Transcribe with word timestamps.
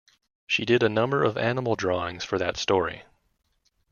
She 0.47 0.65
did 0.65 0.81
a 0.81 0.89
number 0.89 1.23
of 1.23 1.37
animal 1.37 1.75
drawings 1.75 2.23
for 2.25 2.39
that 2.39 2.57
story. 2.57 3.03